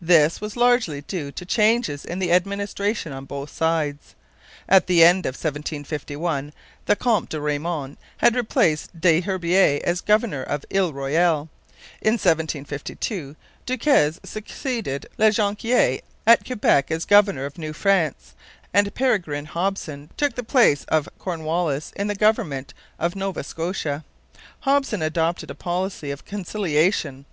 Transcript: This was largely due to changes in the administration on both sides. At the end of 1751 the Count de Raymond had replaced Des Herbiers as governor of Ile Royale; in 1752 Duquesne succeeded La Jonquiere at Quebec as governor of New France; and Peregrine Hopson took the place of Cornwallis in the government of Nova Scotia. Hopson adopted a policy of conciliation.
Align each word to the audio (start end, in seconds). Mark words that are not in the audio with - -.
This 0.00 0.40
was 0.40 0.54
largely 0.56 1.00
due 1.00 1.32
to 1.32 1.44
changes 1.44 2.04
in 2.04 2.20
the 2.20 2.30
administration 2.30 3.10
on 3.12 3.24
both 3.24 3.50
sides. 3.50 4.14
At 4.68 4.86
the 4.86 5.02
end 5.02 5.26
of 5.26 5.34
1751 5.34 6.52
the 6.86 6.94
Count 6.94 7.30
de 7.30 7.40
Raymond 7.40 7.96
had 8.18 8.36
replaced 8.36 9.00
Des 9.00 9.22
Herbiers 9.22 9.80
as 9.82 10.00
governor 10.00 10.44
of 10.44 10.64
Ile 10.72 10.92
Royale; 10.92 11.48
in 12.00 12.12
1752 12.12 13.34
Duquesne 13.66 14.20
succeeded 14.24 15.06
La 15.18 15.30
Jonquiere 15.30 16.02
at 16.28 16.46
Quebec 16.46 16.92
as 16.92 17.04
governor 17.04 17.44
of 17.44 17.58
New 17.58 17.72
France; 17.72 18.34
and 18.72 18.94
Peregrine 18.94 19.46
Hopson 19.46 20.10
took 20.16 20.36
the 20.36 20.44
place 20.44 20.84
of 20.84 21.08
Cornwallis 21.18 21.92
in 21.96 22.06
the 22.06 22.14
government 22.14 22.72
of 23.00 23.16
Nova 23.16 23.42
Scotia. 23.42 24.04
Hopson 24.60 25.02
adopted 25.02 25.50
a 25.50 25.56
policy 25.56 26.12
of 26.12 26.24
conciliation. 26.24 27.24